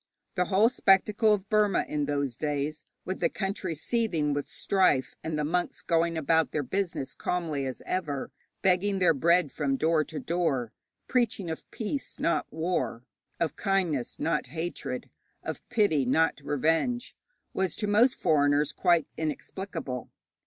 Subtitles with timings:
[0.33, 5.37] The whole spectacle of Burma in those days, with the country seething with strife, and
[5.37, 8.31] the monks going about their business calmly as ever,
[8.63, 10.71] begging their bread from door to door,
[11.07, 13.03] preaching of peace, not war,
[13.39, 15.07] of kindness, not hatred,
[15.43, 17.15] of pity, not revenge,
[17.53, 20.09] was to most foreigners quite inexplicable.